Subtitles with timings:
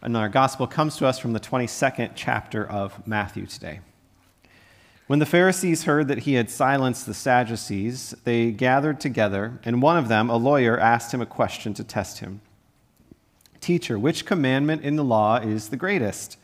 [0.00, 3.80] And our gospel comes to us from the 22nd chapter of Matthew today.
[5.08, 9.96] When the Pharisees heard that he had silenced the Sadducees, they gathered together, and one
[9.96, 12.40] of them, a lawyer, asked him a question to test him
[13.60, 16.38] Teacher, which commandment in the law is the greatest?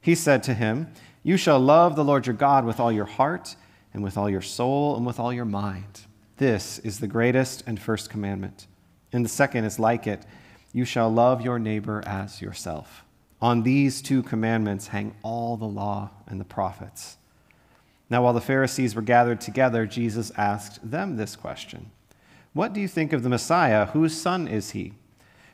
[0.00, 0.88] He said to him,
[1.22, 3.54] You shall love the Lord your God with all your heart,
[3.94, 6.00] and with all your soul, and with all your mind.
[6.38, 8.66] This is the greatest and first commandment.
[9.12, 10.24] And the second is like it
[10.72, 13.04] you shall love your neighbor as yourself.
[13.40, 17.16] On these two commandments hang all the law and the prophets.
[18.10, 21.90] Now, while the Pharisees were gathered together, Jesus asked them this question
[22.52, 23.86] What do you think of the Messiah?
[23.86, 24.94] Whose son is he?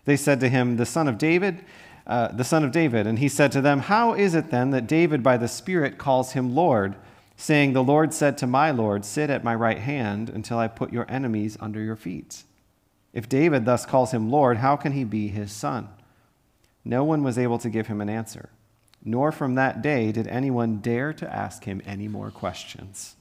[0.04, 1.65] They said to him, The son of David.
[2.06, 3.06] Uh, the son of David.
[3.06, 6.32] And he said to them, How is it then that David by the Spirit calls
[6.32, 6.96] him Lord,
[7.37, 10.92] saying, The Lord said to my Lord, Sit at my right hand until I put
[10.92, 12.45] your enemies under your feet?
[13.14, 15.88] If David thus calls him Lord, how can he be his son?
[16.84, 18.50] No one was able to give him an answer,
[19.02, 23.15] nor from that day did anyone dare to ask him any more questions.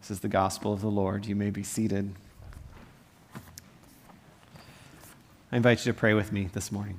[0.00, 1.24] This is the gospel of the Lord.
[1.24, 2.14] You may be seated.
[5.50, 6.98] I invite you to pray with me this morning.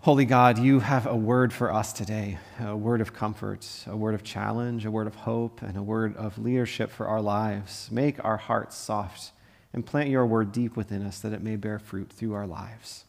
[0.00, 4.14] Holy God, you have a word for us today a word of comfort, a word
[4.14, 7.90] of challenge, a word of hope, and a word of leadership for our lives.
[7.92, 9.32] Make our hearts soft
[9.72, 13.04] and plant your word deep within us that it may bear fruit through our lives.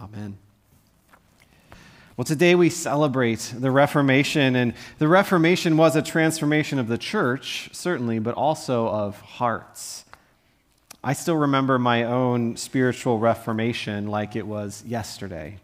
[0.00, 0.38] Amen.
[2.16, 7.70] Well, today we celebrate the Reformation, and the Reformation was a transformation of the church,
[7.72, 10.04] certainly, but also of hearts.
[11.02, 15.56] I still remember my own spiritual reformation like it was yesterday.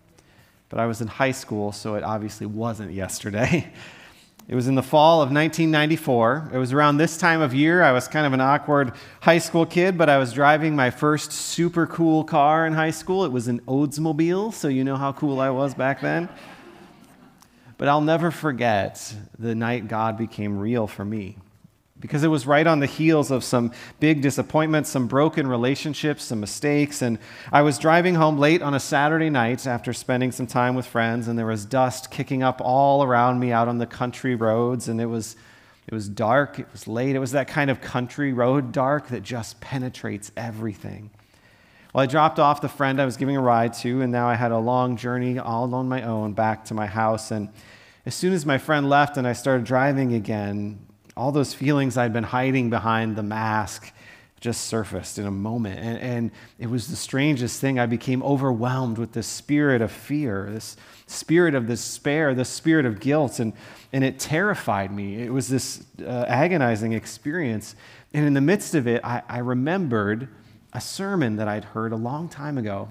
[0.70, 3.70] But I was in high school, so it obviously wasn't yesterday.
[4.48, 6.50] It was in the fall of 1994.
[6.54, 7.82] It was around this time of year.
[7.82, 11.32] I was kind of an awkward high school kid, but I was driving my first
[11.32, 13.24] super cool car in high school.
[13.24, 16.28] It was an Oldsmobile, so you know how cool I was back then.
[17.76, 21.36] But I'll never forget the night God became real for me
[22.00, 26.40] because it was right on the heels of some big disappointments, some broken relationships, some
[26.40, 27.00] mistakes.
[27.00, 27.18] And
[27.50, 31.26] I was driving home late on a Saturday night after spending some time with friends,
[31.26, 34.88] and there was dust kicking up all around me out on the country roads.
[34.88, 35.36] And it was,
[35.86, 37.16] it was dark, it was late.
[37.16, 41.10] It was that kind of country road dark that just penetrates everything.
[41.94, 44.34] Well, I dropped off the friend I was giving a ride to, and now I
[44.34, 47.30] had a long journey all on my own back to my house.
[47.30, 47.48] And
[48.04, 50.85] as soon as my friend left and I started driving again,
[51.16, 53.92] all those feelings I'd been hiding behind the mask
[54.38, 55.80] just surfaced in a moment.
[55.80, 57.78] And, and, it was the strangest thing.
[57.78, 60.76] I became overwhelmed with this spirit of fear, this
[61.06, 63.54] spirit of despair, this spirit of guilt, and,
[63.92, 65.22] and it terrified me.
[65.22, 67.74] It was this uh, agonizing experience.
[68.12, 70.28] And in the midst of it, I, I remembered
[70.72, 72.88] a sermon that I'd heard a long time ago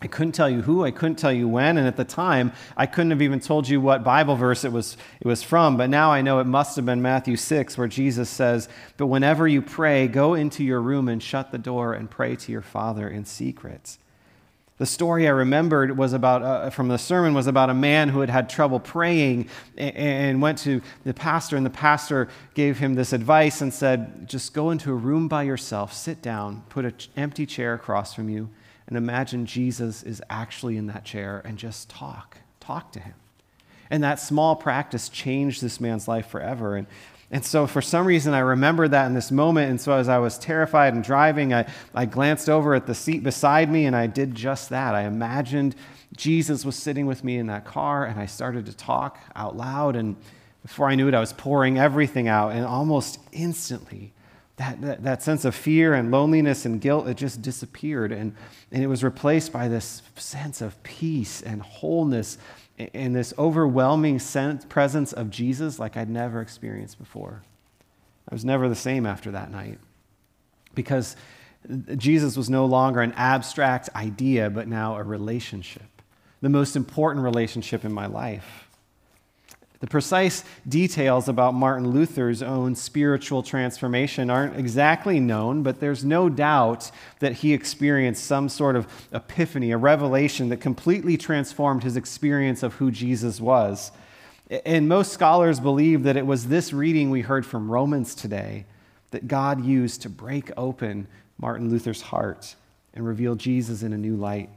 [0.00, 2.86] I couldn't tell you who, I couldn't tell you when, and at the time, I
[2.86, 6.12] couldn't have even told you what Bible verse it was, it was from, but now
[6.12, 10.06] I know it must have been Matthew 6, where Jesus says, But whenever you pray,
[10.06, 13.98] go into your room and shut the door and pray to your Father in secret.
[14.76, 18.20] The story I remembered was about, uh, from the sermon was about a man who
[18.20, 22.94] had had trouble praying and, and went to the pastor, and the pastor gave him
[22.94, 26.94] this advice and said, Just go into a room by yourself, sit down, put an
[27.16, 28.48] empty chair across from you
[28.88, 33.14] and imagine Jesus is actually in that chair and just talk, talk to him.
[33.90, 36.76] And that small practice changed this man's life forever.
[36.76, 36.86] And,
[37.30, 39.70] and so, for some reason, I remember that in this moment.
[39.70, 43.22] And so, as I was terrified and driving, I, I glanced over at the seat
[43.22, 44.94] beside me and I did just that.
[44.94, 45.76] I imagined
[46.16, 49.96] Jesus was sitting with me in that car and I started to talk out loud.
[49.96, 50.16] And
[50.62, 52.52] before I knew it, I was pouring everything out.
[52.52, 54.12] And almost instantly,
[54.58, 58.12] that, that, that, sense of fear and loneliness and guilt, it just disappeared.
[58.12, 58.34] And,
[58.72, 62.38] and it was replaced by this sense of peace and wholeness
[62.94, 67.42] and this overwhelming sense, presence of Jesus like I'd never experienced before.
[68.28, 69.78] I was never the same after that night
[70.74, 71.16] because
[71.96, 76.02] Jesus was no longer an abstract idea, but now a relationship,
[76.40, 78.67] the most important relationship in my life.
[79.80, 86.28] The precise details about Martin Luther's own spiritual transformation aren't exactly known, but there's no
[86.28, 86.90] doubt
[87.20, 92.74] that he experienced some sort of epiphany, a revelation that completely transformed his experience of
[92.74, 93.92] who Jesus was.
[94.64, 98.66] And most scholars believe that it was this reading we heard from Romans today
[99.12, 101.06] that God used to break open
[101.38, 102.56] Martin Luther's heart
[102.94, 104.50] and reveal Jesus in a new light.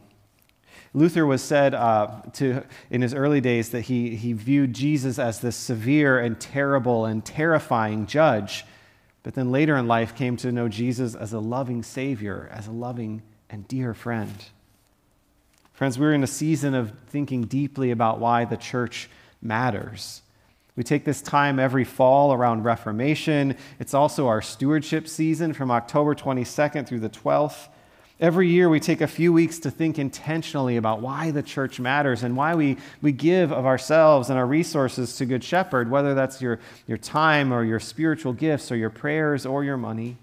[0.94, 5.40] Luther was said uh, to, in his early days that he, he viewed Jesus as
[5.40, 8.66] this severe and terrible and terrifying judge,
[9.24, 12.72] but then later in life came to know Jesus as a loving Savior, as a
[12.72, 14.46] loving and dear friend.
[15.72, 19.10] Friends, we're in a season of thinking deeply about why the church
[19.42, 20.22] matters.
[20.76, 23.56] We take this time every fall around Reformation.
[23.80, 27.70] It's also our stewardship season from October 22nd through the 12th.
[28.22, 32.22] Every year, we take a few weeks to think intentionally about why the church matters
[32.22, 36.40] and why we, we give of ourselves and our resources to Good Shepherd, whether that's
[36.40, 40.18] your, your time or your spiritual gifts or your prayers or your money.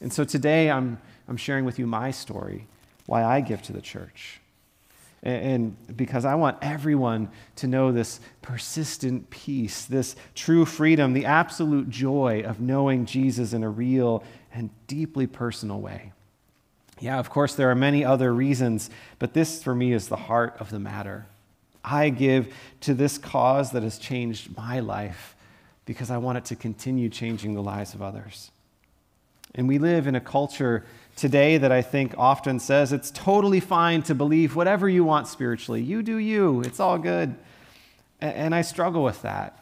[0.00, 2.68] And so today, I'm, I'm sharing with you my story,
[3.06, 4.40] why I give to the church.
[5.24, 11.24] And, and because I want everyone to know this persistent peace, this true freedom, the
[11.24, 14.22] absolute joy of knowing Jesus in a real
[14.52, 16.12] and deeply personal way.
[16.98, 20.56] Yeah, of course, there are many other reasons, but this for me is the heart
[20.58, 21.26] of the matter.
[21.84, 25.36] I give to this cause that has changed my life
[25.84, 28.50] because I want it to continue changing the lives of others.
[29.54, 30.84] And we live in a culture
[31.16, 35.82] today that I think often says it's totally fine to believe whatever you want spiritually.
[35.82, 37.36] You do you, it's all good.
[38.20, 39.58] And I struggle with that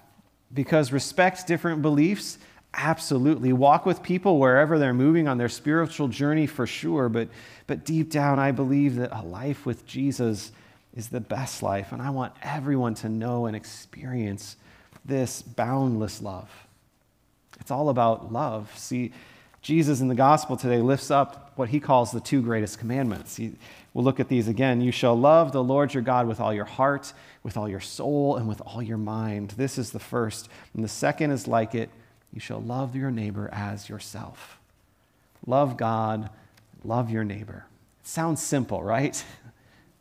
[0.53, 2.39] because respect different beliefs
[2.77, 3.53] Absolutely.
[3.53, 7.09] Walk with people wherever they're moving on their spiritual journey for sure.
[7.09, 7.29] But,
[7.67, 10.51] but deep down, I believe that a life with Jesus
[10.97, 11.93] is the best life.
[11.93, 14.57] And I want everyone to know and experience
[15.05, 16.51] this boundless love.
[17.61, 18.73] It's all about love.
[18.77, 19.13] See,
[19.63, 23.37] Jesus in the gospel today lifts up what he calls the two greatest commandments.
[23.37, 23.53] He,
[23.93, 24.81] we'll look at these again.
[24.81, 27.13] You shall love the Lord your God with all your heart,
[27.45, 29.51] with all your soul, and with all your mind.
[29.51, 30.49] This is the first.
[30.75, 31.89] And the second is like it
[32.35, 34.59] you shall love your neighbor as yourself.
[35.47, 36.31] Love God,
[36.83, 37.65] love your neighbor.
[38.01, 39.25] It sounds simple, right?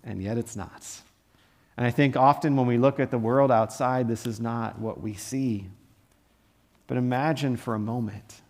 [0.05, 0.85] And yet it's not.
[1.77, 4.99] And I think often when we look at the world outside, this is not what
[4.99, 5.69] we see.
[6.87, 8.41] But imagine for a moment,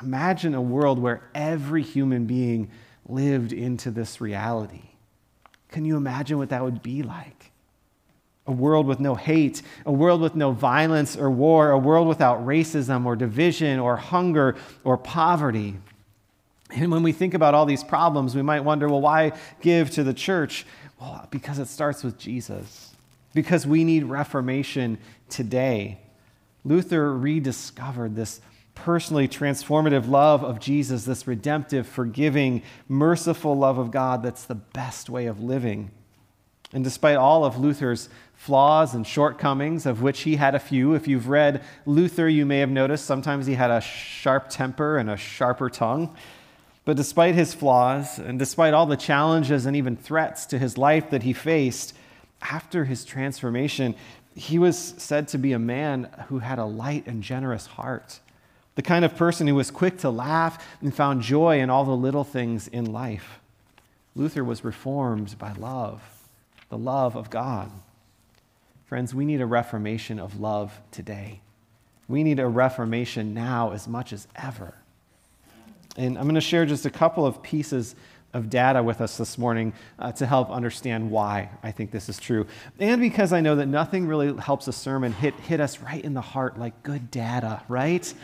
[0.00, 2.70] imagine a world where every human being
[3.06, 4.92] lived into this reality.
[5.68, 7.51] Can you imagine what that would be like?
[8.46, 12.44] A world with no hate, a world with no violence or war, a world without
[12.44, 15.76] racism or division or hunger or poverty.
[16.70, 20.02] And when we think about all these problems, we might wonder, well, why give to
[20.02, 20.66] the church?
[21.00, 22.94] Well, because it starts with Jesus,
[23.34, 24.98] because we need reformation
[25.28, 25.98] today.
[26.64, 28.40] Luther rediscovered this
[28.74, 35.10] personally transformative love of Jesus, this redemptive, forgiving, merciful love of God that's the best
[35.10, 35.90] way of living.
[36.72, 38.08] And despite all of Luther's
[38.42, 40.94] flaws and shortcomings, of which he had a few.
[40.94, 45.08] If you've read Luther, you may have noticed sometimes he had a sharp temper and
[45.08, 46.12] a sharper tongue.
[46.84, 51.10] But despite his flaws, and despite all the challenges and even threats to his life
[51.10, 51.94] that he faced,
[52.40, 53.94] after his transformation,
[54.34, 58.18] he was said to be a man who had a light and generous heart,
[58.74, 61.92] the kind of person who was quick to laugh and found joy in all the
[61.92, 63.38] little things in life.
[64.16, 66.02] Luther was reformed by love,
[66.72, 67.70] the love of God.
[68.86, 71.42] Friends, we need a reformation of love today.
[72.08, 74.72] We need a reformation now as much as ever.
[75.98, 77.94] And I'm going to share just a couple of pieces
[78.32, 82.18] of data with us this morning uh, to help understand why I think this is
[82.18, 82.46] true.
[82.78, 86.14] And because I know that nothing really helps a sermon hit, hit us right in
[86.14, 88.14] the heart like good data, right?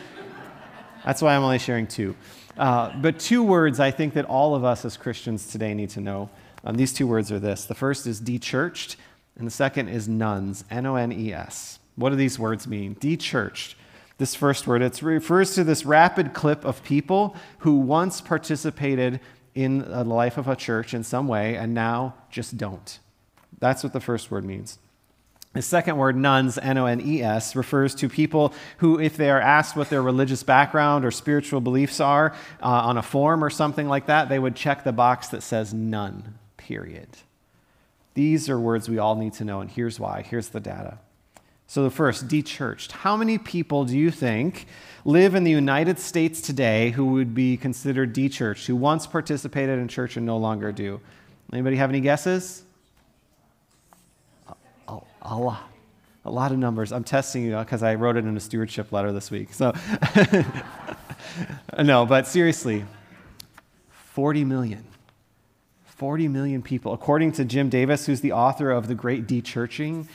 [1.05, 2.15] That's why I'm only sharing two.
[2.57, 6.01] Uh, but two words I think that all of us as Christians today need to
[6.01, 6.31] know.
[6.63, 8.95] Um, these two words are this the first is dechurched,
[9.37, 11.79] and the second is nones, N O N E S.
[11.95, 12.95] What do these words mean?
[12.95, 13.75] Dechurched.
[14.17, 19.21] This first word, it refers to this rapid clip of people who once participated
[19.55, 22.99] in the life of a church in some way and now just don't.
[23.59, 24.77] That's what the first word means.
[25.53, 29.29] The second word, nones, N O N E S, refers to people who, if they
[29.29, 33.49] are asked what their religious background or spiritual beliefs are uh, on a form or
[33.49, 36.38] something like that, they would check the box that says none,
[36.69, 37.07] period.
[38.13, 40.21] These are words we all need to know, and here's why.
[40.21, 40.99] Here's the data.
[41.65, 42.91] So, the first, dechurched.
[42.91, 44.67] How many people do you think
[45.03, 49.87] live in the United States today who would be considered dechurched, who once participated in
[49.87, 51.01] church and no longer do?
[51.51, 52.61] Anybody have any guesses?
[54.87, 55.71] A, a, lot.
[56.25, 56.91] A lot of numbers.
[56.91, 59.53] I'm testing you uh, because I wrote it in a stewardship letter this week.
[59.53, 59.73] So,
[61.83, 62.85] no, but seriously,
[64.13, 64.83] 40 million.
[65.99, 66.93] 40 million people.
[66.93, 70.07] According to Jim Davis, who's the author of The Great Dechurching,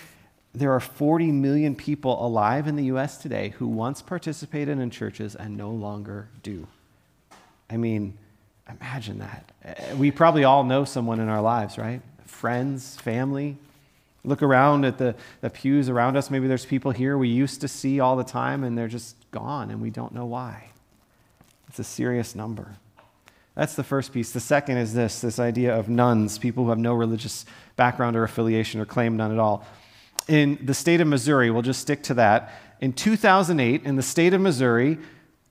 [0.55, 5.35] there are 40 million people alive in the US today who once participated in churches
[5.35, 6.67] and no longer do.
[7.69, 8.17] I mean,
[8.67, 9.53] imagine that.
[9.63, 12.01] Uh, we probably all know someone in our lives, right?
[12.25, 13.59] Friends, family.
[14.25, 16.31] Look around at the, the pews around us.
[16.31, 19.71] Maybe there's people here we used to see all the time and they're just gone
[19.71, 20.71] and we don't know why.
[21.69, 22.77] It's a serious number.
[23.55, 24.33] That's the first piece.
[24.33, 27.47] The second is this this idea of nones, people who have no religious
[27.77, 29.67] background or affiliation or claim none at all.
[30.27, 32.53] In the state of Missouri, we'll just stick to that.
[32.81, 34.99] In 2008, in the state of Missouri,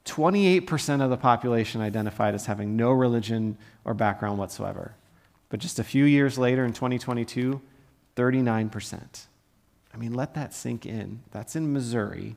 [0.06, 4.96] 28% of the population identified as having no religion or background whatsoever.
[5.50, 7.62] But just a few years later, in 2022,
[8.16, 9.26] 39%.
[9.94, 11.22] I mean, let that sink in.
[11.32, 12.36] That's in Missouri.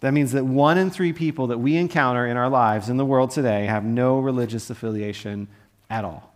[0.00, 3.04] That means that one in three people that we encounter in our lives in the
[3.04, 5.48] world today have no religious affiliation
[5.90, 6.32] at all.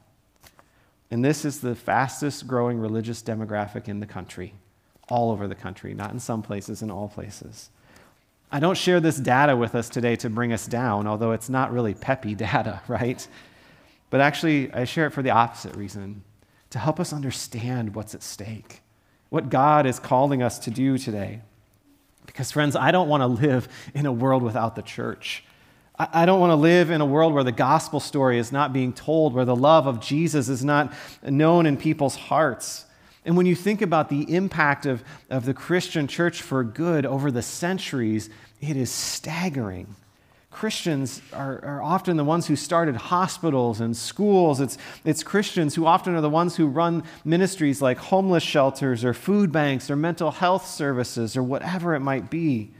[1.10, 4.54] And this is the fastest growing religious demographic in the country,
[5.08, 7.70] all over the country, not in some places, in all places.
[8.50, 11.72] I don't share this data with us today to bring us down, although it's not
[11.72, 13.26] really peppy data, right?
[14.10, 16.24] But actually, I share it for the opposite reason
[16.70, 18.80] to help us understand what's at stake,
[19.28, 21.42] what God is calling us to do today.
[22.26, 25.44] Because, friends, I don't want to live in a world without the church.
[25.98, 28.92] I don't want to live in a world where the gospel story is not being
[28.92, 32.86] told, where the love of Jesus is not known in people's hearts.
[33.24, 37.30] And when you think about the impact of, of the Christian church for good over
[37.30, 39.94] the centuries, it is staggering.
[40.52, 44.60] Christians are, are, often the ones who started hospitals and schools.
[44.60, 49.14] It's, it's Christians who often are the ones who run ministries like homeless shelters or
[49.14, 52.70] food banks or mental health services or whatever it might be.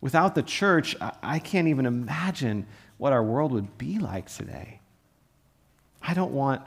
[0.00, 4.80] Without the church, I, I can't even imagine what our world would be like today.
[6.00, 6.62] I don't want,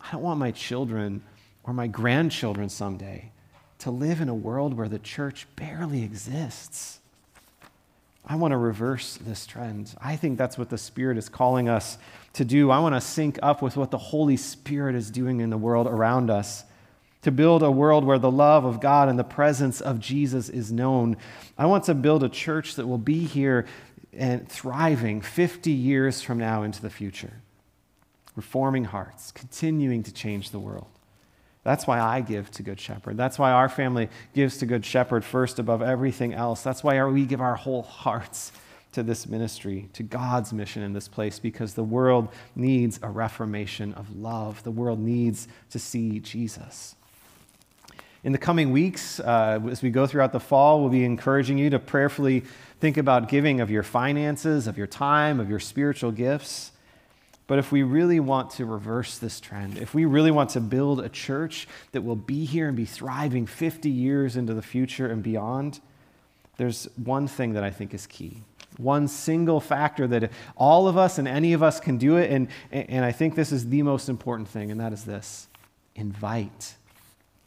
[0.00, 1.24] I don't want my children
[1.64, 3.32] or my grandchildren someday
[3.80, 7.00] to live in a world where the church barely exists.
[8.24, 9.94] I want to reverse this trend.
[10.00, 11.98] I think that's what the Spirit is calling us
[12.34, 12.70] to do.
[12.70, 15.86] I want to sync up with what the Holy Spirit is doing in the world
[15.86, 16.64] around us,
[17.22, 20.72] to build a world where the love of God and the presence of Jesus is
[20.72, 21.16] known.
[21.56, 23.66] I want to build a church that will be here
[24.12, 27.42] and thriving 50 years from now into the future,
[28.36, 30.91] reforming hearts, continuing to change the world.
[31.64, 33.16] That's why I give to Good Shepherd.
[33.16, 36.62] That's why our family gives to Good Shepherd first above everything else.
[36.62, 38.52] That's why we give our whole hearts
[38.92, 43.94] to this ministry, to God's mission in this place, because the world needs a reformation
[43.94, 44.62] of love.
[44.64, 46.96] The world needs to see Jesus.
[48.24, 51.70] In the coming weeks, uh, as we go throughout the fall, we'll be encouraging you
[51.70, 52.44] to prayerfully
[52.80, 56.71] think about giving of your finances, of your time, of your spiritual gifts.
[57.46, 61.00] But if we really want to reverse this trend, if we really want to build
[61.00, 65.22] a church that will be here and be thriving 50 years into the future and
[65.22, 65.80] beyond,
[66.56, 68.42] there's one thing that I think is key.
[68.78, 72.30] One single factor that all of us and any of us can do it.
[72.30, 75.48] And, and I think this is the most important thing, and that is this
[75.94, 76.76] invite.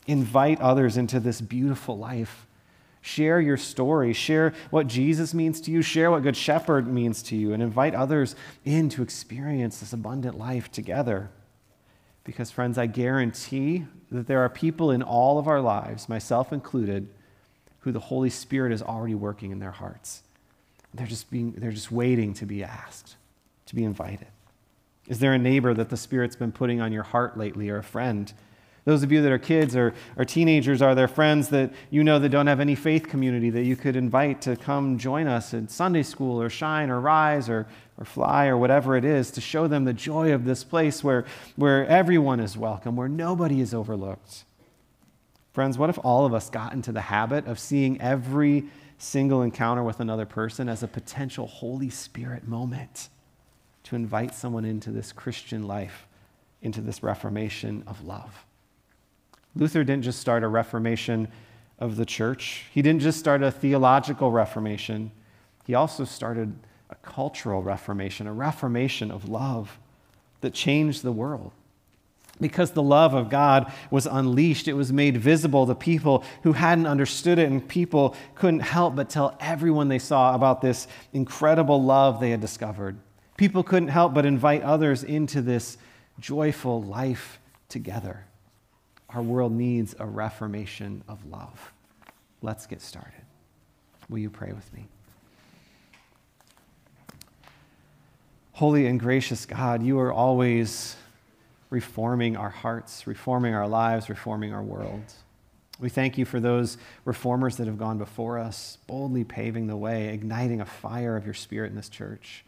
[0.07, 2.44] Invite others into this beautiful life
[3.05, 4.13] Share your story.
[4.13, 5.83] Share what Jesus means to you.
[5.83, 7.53] Share what Good Shepherd means to you.
[7.53, 8.35] And invite others
[8.65, 11.29] in to experience this abundant life together.
[12.23, 17.07] Because, friends, I guarantee that there are people in all of our lives, myself included,
[17.81, 20.23] who the Holy Spirit is already working in their hearts.
[20.91, 23.17] They're just, being, they're just waiting to be asked,
[23.67, 24.29] to be invited.
[25.07, 27.83] Is there a neighbor that the Spirit's been putting on your heart lately, or a
[27.83, 28.33] friend?
[28.85, 32.19] Those of you that are kids or, or teenagers, are there friends that you know
[32.19, 35.71] that don't have any faith community that you could invite to come join us at
[35.71, 37.65] Sunday school or Shine or Rise or,
[37.97, 41.25] or Fly or whatever it is to show them the joy of this place where,
[41.55, 44.45] where everyone is welcome, where nobody is overlooked?
[45.51, 48.65] Friends, what if all of us got into the habit of seeing every
[48.99, 53.09] single encounter with another person as a potential Holy Spirit moment
[53.85, 56.05] to invite someone into this Christian life,
[56.61, 58.44] into this reformation of love?
[59.55, 61.27] Luther didn't just start a reformation
[61.79, 65.11] of the church, he didn't just start a theological reformation,
[65.65, 66.53] he also started
[66.89, 69.79] a cultural reformation, a reformation of love
[70.41, 71.51] that changed the world.
[72.39, 76.85] Because the love of God was unleashed, it was made visible to people who hadn't
[76.85, 82.19] understood it, and people couldn't help but tell everyone they saw about this incredible love
[82.19, 82.97] they had discovered.
[83.37, 85.77] People couldn't help but invite others into this
[86.19, 88.25] joyful life together.
[89.15, 91.71] Our world needs a reformation of love.
[92.41, 93.23] Let's get started.
[94.09, 94.87] Will you pray with me?
[98.51, 100.97] Holy and gracious God, you are always
[101.69, 105.13] reforming our hearts, reforming our lives, reforming our world.
[105.79, 110.13] We thank you for those reformers that have gone before us, boldly paving the way,
[110.13, 112.43] igniting a fire of your spirit in this church.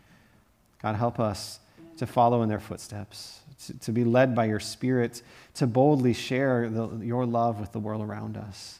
[0.82, 1.62] God, help us
[1.96, 5.22] to follow in their footsteps to, to be led by your Spirit,
[5.56, 8.80] to boldly share the, your love with the world around us.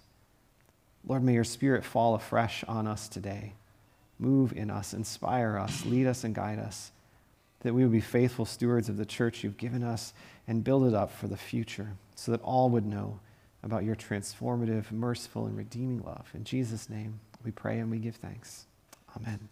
[1.06, 3.54] Lord, may your Spirit fall afresh on us today.
[4.20, 6.92] Move in us, inspire us, lead us, and guide us.
[7.62, 10.14] that we would be faithful stewards of the church you've given us
[10.48, 13.20] and build it up for the future so that all would know
[13.64, 16.30] about your transformative, merciful, and redeeming love.
[16.34, 18.66] In Jesus' name, we pray and we give thanks.
[19.16, 19.50] Amen.